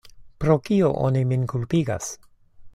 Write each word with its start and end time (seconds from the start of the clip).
Pro 0.45 0.55
kio 0.69 0.89
oni 1.09 1.23
min 1.33 1.45
kulpigas? 1.55 2.13